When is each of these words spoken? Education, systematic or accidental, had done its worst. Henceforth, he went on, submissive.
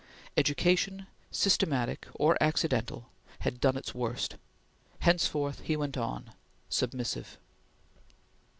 Education, 0.35 1.05
systematic 1.29 2.07
or 2.15 2.35
accidental, 2.41 3.11
had 3.41 3.61
done 3.61 3.77
its 3.77 3.93
worst. 3.93 4.35
Henceforth, 5.01 5.59
he 5.59 5.77
went 5.77 5.95
on, 5.95 6.31
submissive. 6.69 7.37